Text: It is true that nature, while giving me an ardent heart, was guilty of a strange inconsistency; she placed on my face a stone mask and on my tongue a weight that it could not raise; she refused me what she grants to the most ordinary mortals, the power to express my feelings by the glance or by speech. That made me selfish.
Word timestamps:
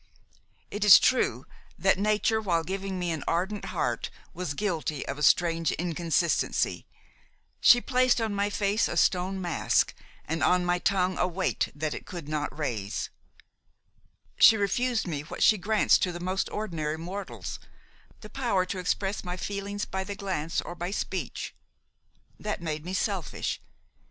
It 0.71 0.83
is 0.83 0.97
true 0.97 1.45
that 1.77 1.99
nature, 1.99 2.41
while 2.41 2.63
giving 2.63 2.97
me 2.97 3.11
an 3.11 3.23
ardent 3.27 3.65
heart, 3.65 4.09
was 4.33 4.55
guilty 4.55 5.05
of 5.07 5.19
a 5.19 5.21
strange 5.21 5.71
inconsistency; 5.73 6.87
she 7.59 7.81
placed 7.81 8.19
on 8.19 8.33
my 8.33 8.49
face 8.49 8.87
a 8.87 8.97
stone 8.97 9.39
mask 9.39 9.93
and 10.25 10.41
on 10.41 10.65
my 10.65 10.79
tongue 10.79 11.19
a 11.19 11.27
weight 11.27 11.71
that 11.75 11.93
it 11.93 12.07
could 12.07 12.27
not 12.27 12.57
raise; 12.57 13.11
she 14.39 14.57
refused 14.57 15.05
me 15.05 15.21
what 15.21 15.43
she 15.43 15.59
grants 15.59 15.99
to 15.99 16.11
the 16.11 16.19
most 16.19 16.49
ordinary 16.49 16.97
mortals, 16.97 17.59
the 18.21 18.29
power 18.31 18.65
to 18.65 18.79
express 18.79 19.23
my 19.23 19.37
feelings 19.37 19.85
by 19.85 20.03
the 20.03 20.15
glance 20.15 20.61
or 20.61 20.73
by 20.73 20.89
speech. 20.89 21.53
That 22.39 22.59
made 22.59 22.83
me 22.85 22.95
selfish. 22.95 23.61